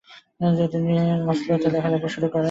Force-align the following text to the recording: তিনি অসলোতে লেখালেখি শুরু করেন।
তিনি 0.73 0.93
অসলোতে 1.31 1.67
লেখালেখি 1.73 2.09
শুরু 2.13 2.27
করেন। 2.27 2.39